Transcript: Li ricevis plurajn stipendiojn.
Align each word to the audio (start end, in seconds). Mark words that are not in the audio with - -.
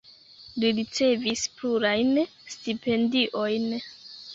Li 0.63 0.71
ricevis 0.79 1.45
plurajn 1.61 2.13
stipendiojn. 2.57 3.75